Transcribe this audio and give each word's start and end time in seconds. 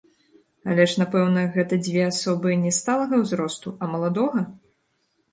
Але 0.71 0.85
ж, 0.91 1.01
напэўна, 1.01 1.41
гэта 1.57 1.77
дзве 1.87 2.01
асобы 2.11 2.55
не 2.63 2.71
сталага 2.77 3.19
ўзросту, 3.25 3.73
а 3.77 3.91
маладога? 3.93 4.41